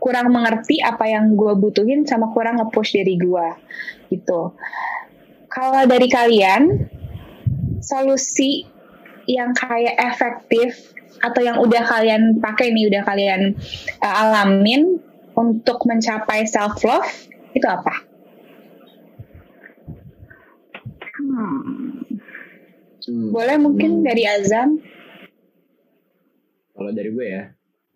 [0.00, 3.46] kurang mengerti apa yang gue butuhin sama kurang nge-push diri gue
[4.08, 4.56] gitu
[5.52, 6.88] kalau dari kalian
[7.84, 8.64] solusi
[9.28, 13.52] yang kayak efektif atau yang udah kalian pakai nih udah kalian
[14.00, 14.96] eh, alamin
[15.36, 17.12] untuk mencapai self love
[17.52, 18.07] itu apa?
[21.38, 21.62] Hmm.
[23.06, 23.30] Hmm.
[23.30, 24.04] Boleh mungkin Hmm.
[24.04, 24.82] dari Azam?
[26.74, 27.44] kalau dari gue ya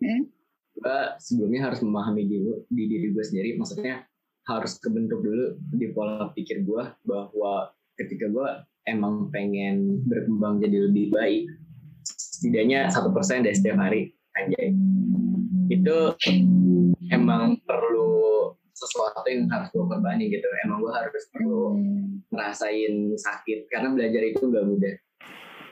[0.03, 0.27] Hmm.
[0.75, 4.03] gue sebelumnya harus memahami dulu di diri gue sendiri maksudnya
[4.43, 8.49] harus kebentuk dulu di pola pikir gue bahwa ketika gue
[8.83, 11.47] emang pengen berkembang jadi lebih baik
[12.03, 14.75] setidaknya satu persen dari setiap hari anjay
[15.71, 15.97] itu
[17.07, 20.45] emang perlu sesuatu yang harus gue korbani gitu.
[20.65, 21.77] Emang gue harus perlu
[22.27, 24.93] ngerasain sakit karena belajar itu nggak mudah.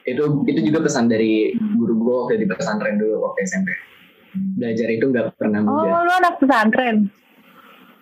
[0.01, 3.69] Itu itu juga pesan dari guru gue waktu di pesantren dulu waktu SMP
[4.31, 6.01] belajar itu nggak pernah Oh, mudah.
[6.01, 7.11] lu anak pesantren.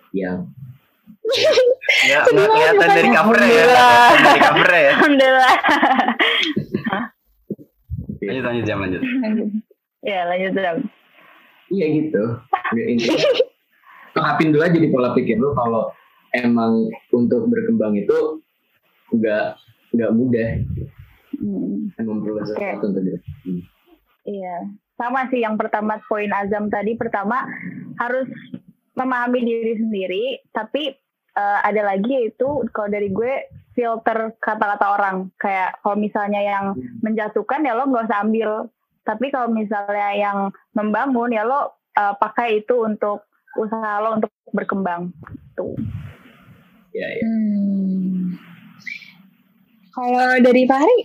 [0.09, 0.41] ya
[2.05, 3.65] ya Sedih nggak kelihatan dari covernya ya
[4.17, 4.91] dari covernya ya.
[4.93, 5.55] Alhamdulillah.
[8.21, 9.01] lanjut lanjut jam lanjut.
[9.99, 10.77] Ya, lanjut Zam.
[11.69, 12.23] iya gitu
[14.13, 15.93] Terapin dulu aja di pola pikir lu kalau
[16.33, 18.41] emang untuk berkembang itu
[19.13, 19.57] nggak
[19.95, 20.49] nggak mudah.
[21.39, 21.93] Hmm.
[22.01, 23.21] emang perlu sesuatu untuk diri.
[24.27, 24.67] Iya,
[24.97, 26.97] sama sih yang pertama poin Azam tadi.
[26.97, 27.45] Pertama
[28.01, 28.27] harus
[28.97, 30.91] memahami diri sendiri, tapi
[31.37, 35.17] eh, ada lagi yaitu kalau dari gue filter kata-kata orang.
[35.39, 36.65] Kayak kalau misalnya yang
[37.05, 38.67] menjatuhkan ya lo nggak usah ambil,
[39.07, 40.37] tapi kalau misalnya yang
[40.75, 45.09] membangun ya lo eh, pakai itu untuk usaha lo untuk berkembang.
[45.57, 45.73] Tuh.
[46.89, 48.33] ya ya Hmm.
[49.89, 50.99] Kalau dari Fahri?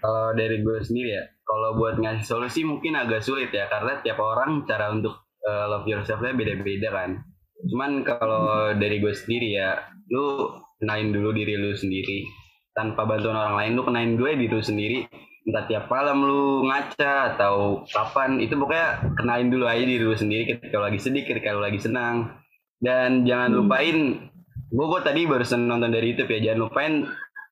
[0.00, 4.16] Kalau dari gue sendiri ya, kalau buat ngasih solusi mungkin agak sulit ya, karena tiap
[4.20, 7.20] orang cara untuk uh, love yourself-nya beda-beda kan.
[7.68, 9.76] Cuman kalau dari gue sendiri ya,
[10.08, 10.48] lu
[10.80, 12.24] kenalin dulu diri lu sendiri.
[12.72, 14.98] Tanpa bantuan orang lain, lu kenalin gue diri lu sendiri.
[15.40, 20.44] Entah tiap malam lu ngaca atau kapan, itu pokoknya kenalin dulu aja diri lu sendiri
[20.56, 22.36] ketika lu lagi sedih, ketika lu lagi senang.
[22.80, 24.28] Dan jangan lupain,
[24.68, 26.92] gue, gue tadi barusan nonton dari YouTube ya, jangan lupain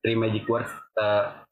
[0.05, 1.43] three magic words uh,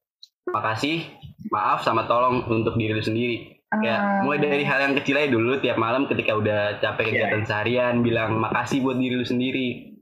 [0.50, 1.04] makasih,
[1.52, 3.58] maaf sama tolong untuk diri lu sendiri.
[3.67, 4.23] Kayak Ah.
[4.23, 8.39] mulai dari hal yang kecil aja dulu tiap malam ketika udah capek kegiatan seharian bilang
[8.39, 9.96] makasih buat diri lu sendiri.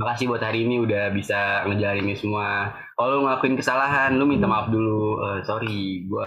[0.00, 2.72] Makasih buat hari ini udah bisa ngejalanin ini semua.
[2.96, 5.20] Kalau lu ngelakuin kesalahan, lu minta maaf dulu.
[5.20, 6.24] Eh, sorry, gua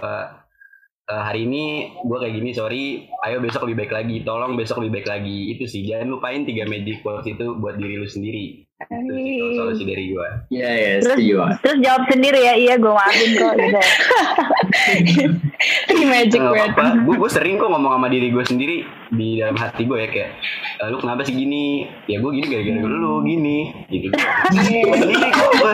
[1.04, 1.64] "Eh, hari ini
[2.00, 2.84] gue kayak gini sorry
[3.20, 6.64] ayo besok lebih baik lagi tolong besok lebih baik lagi itu sih jangan lupain tiga
[6.64, 11.20] magic quotes itu buat diri lu sendiri itu sih solusi dari gue Iya ya, Terus-
[11.20, 11.34] setuju.
[11.44, 11.56] Mas.
[11.60, 13.80] Terus jawab sendiri ya, iya gue maafin kok gitu.
[15.86, 18.76] Three magic apa gue gue sering kok ngomong sama diri gue sendiri
[19.10, 20.30] di dalam hati gue ya kayak
[20.76, 21.64] "Eh, lu kenapa sih gini
[22.04, 24.08] ya gue gini gara-gara lu gini gitu
[24.50, 24.90] sendiri
[25.30, 25.72] kok gue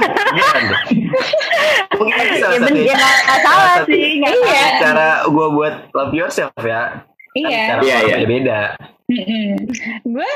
[1.93, 4.05] mungkin itu salah ya satu ya salah salah sih.
[4.19, 4.65] nggak Iya.
[4.81, 7.63] cara gue buat love yourself ya Kan Iya.
[7.69, 8.17] cara Iya, orang iya.
[8.19, 8.61] beda-beda
[10.05, 10.31] Gue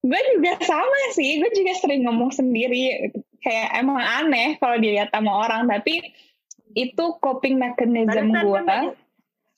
[0.00, 1.38] gue juga sama sih.
[1.38, 3.10] Gue juga sering ngomong sendiri.
[3.38, 5.66] Kayak emang aneh kalau dilihat sama orang.
[5.66, 6.02] Tapi
[6.78, 8.60] itu coping mechanism Barusan gue.
[8.62, 8.84] kan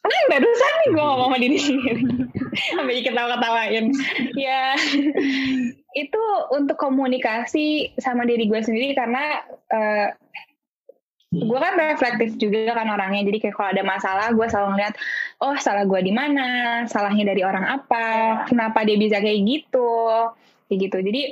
[0.00, 2.02] Nah, barusan nih gue ngomong sama diri sendiri.
[2.72, 3.86] Sampai ketawa-ketawain.
[4.48, 4.72] ya,
[5.92, 6.22] itu
[6.56, 10.08] untuk komunikasi sama diri gue sendiri karena eh,
[11.30, 13.28] gue kan reflektif juga kan orangnya.
[13.28, 14.94] Jadi kayak kalau ada masalah, gue selalu ngeliat,
[15.44, 16.48] oh salah gue di mana,
[16.88, 18.06] salahnya dari orang apa,
[18.48, 19.92] kenapa dia bisa kayak gitu,
[20.72, 20.96] kayak gitu.
[21.06, 21.22] Jadi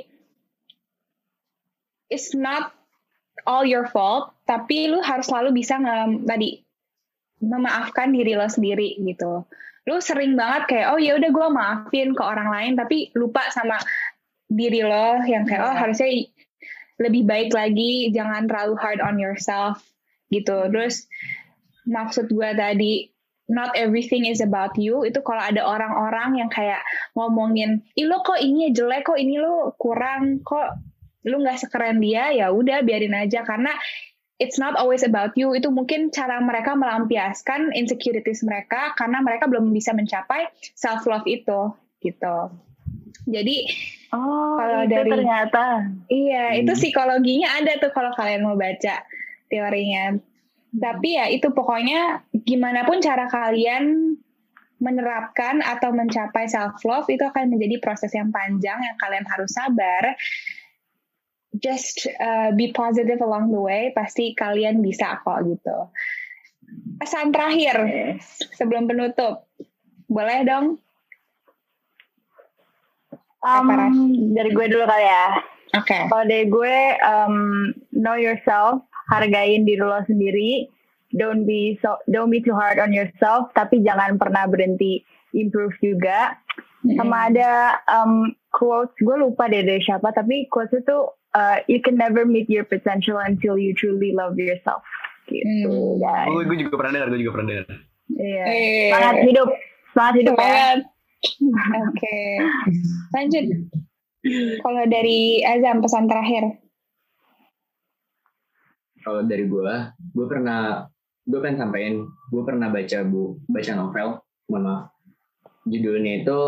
[2.13, 2.78] it's not
[3.47, 6.59] all your fault, tapi lu harus selalu bisa nge, tadi
[7.39, 9.47] memaafkan diri lo sendiri gitu.
[9.87, 13.79] Lu sering banget kayak oh ya udah gue maafin ke orang lain tapi lupa sama
[14.51, 16.29] diri lo yang kayak oh harusnya i-
[16.99, 19.79] lebih baik lagi jangan terlalu hard on yourself
[20.29, 20.67] gitu.
[20.67, 21.07] Terus
[21.87, 23.07] maksud gue tadi
[23.49, 26.85] not everything is about you itu kalau ada orang-orang yang kayak
[27.17, 30.77] ngomongin ih lo kok ini jelek kok ini lo kurang kok
[31.27, 33.43] lu nggak sekeren dia ya udah biarin aja.
[33.43, 33.71] Karena
[34.37, 35.51] it's not always about you.
[35.51, 41.75] Itu mungkin cara mereka melampiaskan insecurities mereka karena mereka belum bisa mencapai self love itu
[41.99, 42.37] gitu.
[43.29, 43.57] Jadi
[44.09, 45.85] Oh, Kalau itu dari- ternyata.
[46.09, 46.65] iya Hmm.
[46.65, 49.05] itu psikologinya ada tuh kalau kalian mau baca
[49.45, 50.17] teorinya.
[50.73, 54.17] Tapi ya itu pokoknya gimana pun cara kalian
[54.79, 60.17] menerapkan atau mencapai self love itu akan menjadi proses yang panjang yang kalian harus sabar
[61.57, 65.89] just uh, be positive along the way pasti kalian bisa kok gitu
[67.01, 67.77] pesan terakhir
[68.53, 69.49] sebelum penutup
[70.05, 70.77] boleh dong
[73.39, 73.71] Um,
[74.35, 75.27] dari gue dulu kali ya.
[75.79, 77.35] oke Kalau dari gue, um,
[77.95, 80.67] know yourself, hargain diri lo sendiri.
[81.15, 85.01] Don't be so, don't be too hard on yourself, tapi jangan pernah berhenti
[85.33, 86.37] improve juga.
[86.83, 90.97] Sama ada um, quotes, gue lupa deh dari siapa, tapi quotes itu
[91.33, 94.81] uh, you can never meet your potential until you truly love yourself.
[95.29, 96.01] Gitu, Hmm.
[96.01, 96.25] guys.
[96.25, 97.65] gue gue juga pernah dengar gue juga pernah dengar
[98.09, 98.43] Iya.
[98.49, 98.89] Eh.
[98.89, 99.49] Semangat hidup,
[99.93, 100.65] semangat hidup ya.
[101.85, 102.17] Oke,
[103.13, 103.45] lanjut.
[104.59, 106.57] Kalau dari Azam pesan terakhir.
[108.99, 109.73] Kalau dari gue,
[110.11, 110.89] gue pernah,
[111.23, 114.07] gue pengen sampein, gue pernah baca bu, baca novel,
[114.51, 114.81] mohon maaf.
[115.63, 116.39] Judulnya itu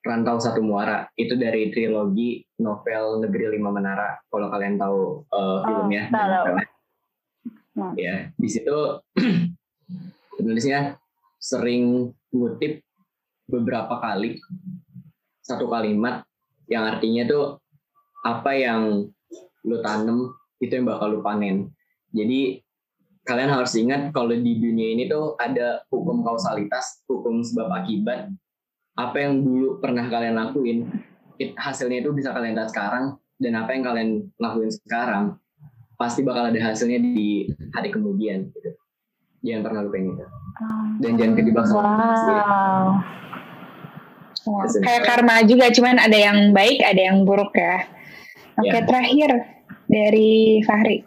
[0.00, 1.08] Rantau Satu Muara.
[1.14, 4.16] Itu dari trilogi novel Negeri Lima Menara.
[4.28, 6.08] Kalau kalian tahu uh, filmnya.
[6.08, 6.30] dan tahu.
[6.32, 6.68] novelnya.
[7.70, 7.94] Hmm.
[7.96, 8.76] Ya, di situ
[10.36, 10.98] penulisnya
[11.40, 12.82] sering ngutip
[13.48, 14.36] beberapa kali
[15.40, 16.22] satu kalimat
[16.70, 17.44] yang artinya tuh
[18.22, 19.08] apa yang
[19.66, 21.72] lu tanam itu yang bakal lu panen.
[22.12, 22.60] Jadi
[23.24, 28.28] kalian harus ingat kalau di dunia ini tuh ada hukum kausalitas, hukum sebab akibat.
[28.98, 30.78] Apa yang dulu pernah kalian lakuin,
[31.38, 35.40] it- hasilnya itu bisa kalian lihat sekarang dan apa yang kalian lakuin sekarang
[35.96, 38.48] pasti bakal ada hasilnya di hari kemudian.
[38.52, 38.70] Gitu.
[39.40, 40.24] Jangan pernah lupain itu.
[41.00, 41.80] Dan jangan kejebak sama.
[41.80, 42.88] Wow.
[44.40, 47.84] Pesan kayak karma juga, cuman ada yang baik, ada yang buruk ya.
[48.56, 48.84] Oke, Ya.
[48.84, 49.30] terakhir
[49.84, 51.04] dari Fahri.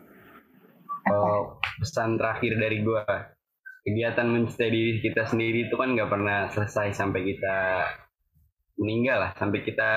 [1.10, 3.04] Oh, pesan terakhir dari gue
[3.84, 7.58] kegiatan mencintai diri kita sendiri itu kan nggak pernah selesai sampai kita
[8.80, 9.32] meninggal lah.
[9.36, 9.92] Sampai kita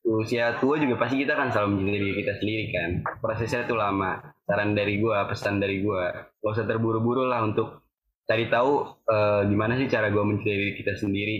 [0.00, 2.90] usia tua juga pasti kita kan selalu mencintai diri kita sendiri kan.
[3.22, 4.20] Prosesnya tuh lama.
[4.44, 6.04] Saran dari gue pesan dari gue
[6.42, 7.86] gak usah terburu-buru lah untuk
[8.26, 11.36] cari tahu eh, gimana sih cara gue mencintai diri kita sendiri.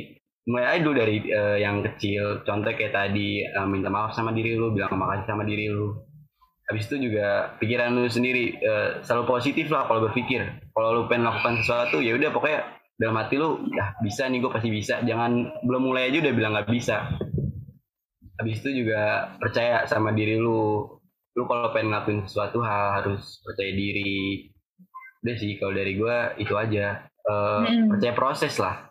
[0.46, 2.46] Mulai aja dulu dari eh, yang kecil.
[2.46, 5.98] Contoh kayak tadi eh, minta maaf sama diri lu bilang makasih sama diri lu.
[6.70, 11.26] Habis itu juga pikiran lu sendiri eh, selalu positif lah kalau berpikir kalau lu pengen
[11.28, 12.60] lakukan sesuatu ya udah pokoknya
[13.00, 15.00] dalam hati lu ya bisa nih gue pasti bisa.
[15.02, 17.08] Jangan belum mulai aja udah bilang nggak bisa.
[18.40, 20.88] Habis itu juga percaya sama diri lu.
[21.36, 24.48] Lu kalau pengen ngelakuin sesuatu hal harus percaya diri.
[25.20, 27.04] Udah sih kalau dari gue itu aja.
[27.20, 27.92] Eh, Hmm.
[27.92, 28.88] percaya proses lah.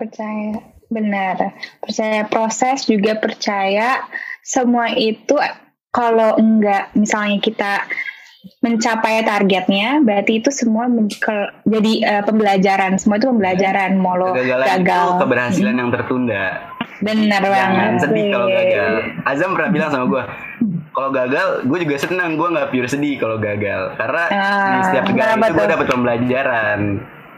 [0.00, 0.56] Percaya,
[0.88, 1.52] benar.
[1.84, 4.08] Percaya proses juga percaya
[4.40, 5.36] semua itu
[5.92, 7.72] kalau enggak misalnya kita
[8.64, 10.88] mencapai targetnya, berarti itu semua
[11.66, 12.98] jadi uh, pembelajaran.
[12.98, 13.96] Semua itu pembelajaran.
[13.98, 14.78] Mau lo gagal.
[14.84, 16.74] Itu keberhasilan yang tertunda.
[16.98, 17.78] Benar banget.
[17.78, 18.92] Jangan sedih kalau gagal.
[19.22, 20.22] Azam pernah bilang sama gue,
[20.90, 22.34] kalau gagal, gue juga senang.
[22.34, 26.80] Gue nggak pure sedih kalau gagal, karena uh, di setiap gagal itu gue dapet pembelajaran.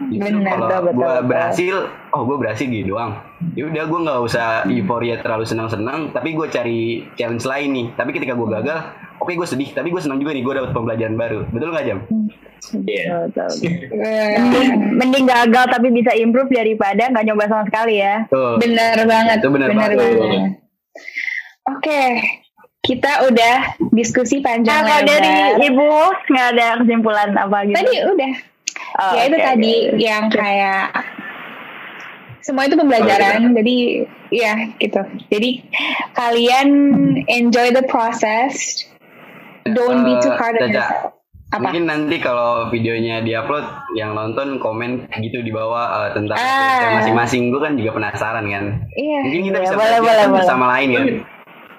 [0.01, 3.21] Benar, kalau gue berhasil, oh gue berhasil gitu doang.
[3.53, 7.87] Ya udah gue nggak usah euforia terlalu senang-senang, tapi gue cari challenge lain nih.
[8.01, 8.81] Tapi ketika gue gagal,
[9.21, 11.41] oke okay, gue sedih, tapi gue senang juga nih gue dapet pembelajaran baru.
[11.53, 11.99] Betul nggak jam?
[12.89, 13.05] Iya.
[13.33, 14.37] Yeah.
[14.41, 18.25] mending, mending gagal tapi bisa improve daripada nggak nyoba sama sekali ya.
[18.33, 18.57] Tuh.
[18.59, 19.39] Benar banget.
[19.45, 20.19] Itu benar, benar banget.
[20.19, 20.43] banget.
[21.71, 22.09] Oke, okay.
[22.83, 23.57] kita udah
[23.95, 25.07] diskusi panjang nah, lebar.
[25.07, 25.37] dari
[25.71, 25.89] ibu
[26.33, 27.77] nggak ada kesimpulan apa gitu?
[27.79, 28.33] Tadi udah
[29.01, 29.99] Oh, ya itu okay, tadi okay.
[30.03, 30.87] yang kayak
[32.41, 33.47] semua itu pembelajaran.
[33.47, 33.77] Oh, jadi
[34.33, 35.03] ya gitu.
[35.31, 35.51] Jadi
[36.17, 36.69] kalian
[37.29, 38.83] enjoy the process.
[39.67, 41.17] Don't uh, be too hard on yourself.
[41.51, 41.67] Apa?
[41.67, 43.67] Mungkin nanti kalau videonya diupload
[43.99, 47.03] yang nonton komen gitu di bawah uh, tentang ah.
[47.03, 47.51] masing-masing.
[47.51, 48.65] Gue kan juga penasaran kan.
[48.95, 49.19] Iya.
[49.27, 50.39] Mungkin kita iya, bisa boleh, boleh, boleh.
[50.39, 51.07] bersama lain kan.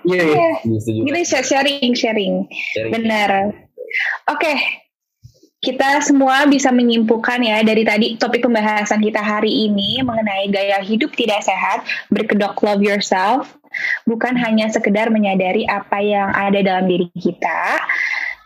[0.03, 0.21] Iya.
[0.27, 0.83] Yeah, yeah.
[1.07, 2.33] Kita sharing, sharing.
[2.75, 2.91] sharing.
[2.91, 3.55] Benar.
[4.27, 4.57] Oke, okay
[5.61, 11.13] kita semua bisa menyimpulkan ya dari tadi topik pembahasan kita hari ini mengenai gaya hidup
[11.13, 13.45] tidak sehat, berkedok love yourself,
[14.09, 17.77] bukan hanya sekedar menyadari apa yang ada dalam diri kita,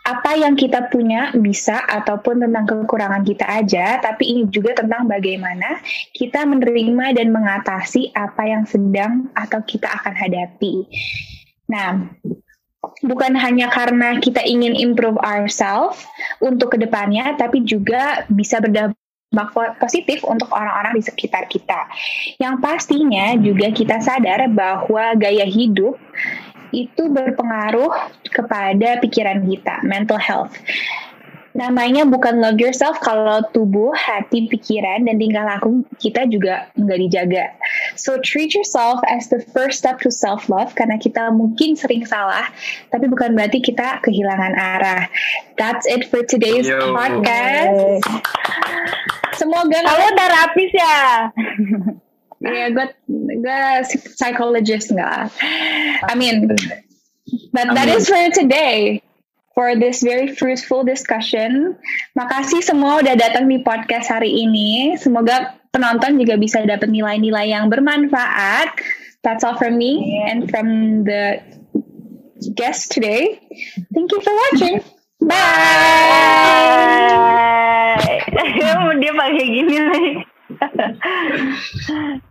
[0.04, 5.80] apa yang kita punya bisa ataupun tentang kekurangan kita aja, tapi ini juga tentang bagaimana
[6.12, 10.84] kita menerima dan mengatasi apa yang sedang atau kita akan hadapi.
[11.66, 12.12] Nah,
[13.02, 16.02] bukan hanya karena kita ingin improve ourselves
[16.42, 21.88] untuk ke depannya, tapi juga bisa berdampak positif untuk orang-orang di sekitar kita.
[22.38, 25.98] Yang pastinya juga kita sadar bahwa gaya hidup
[26.74, 27.94] itu berpengaruh
[28.26, 30.52] kepada pikiran kita, mental health
[31.56, 37.44] namanya bukan love yourself kalau tubuh, hati, pikiran, dan tingkah laku kita juga nggak dijaga.
[37.96, 42.44] So treat yourself as the first step to self love karena kita mungkin sering salah,
[42.92, 45.08] tapi bukan berarti kita kehilangan arah.
[45.56, 46.92] That's it for today's Yo.
[46.92, 48.04] podcast.
[49.40, 50.96] Semoga kamu terapis ya.
[52.36, 52.86] Iya, yeah, gue
[53.40, 53.60] gue
[54.12, 55.32] psychologist nggak.
[56.04, 56.52] I mean,
[57.56, 59.00] but that is for today
[59.56, 61.80] for this very fruitful discussion.
[62.12, 65.00] Makasih semua udah datang di podcast hari ini.
[65.00, 68.76] Semoga penonton juga bisa dapat nilai-nilai yang bermanfaat.
[69.24, 70.68] That's all from me and from
[71.08, 71.40] the
[72.52, 73.40] guest today.
[73.96, 74.84] Thank you for watching.
[75.24, 75.34] Bye.
[79.00, 80.24] Dia pakai gini nih.